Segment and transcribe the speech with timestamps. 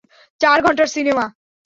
[0.41, 1.25] চার ঘন্টার সিনেমা।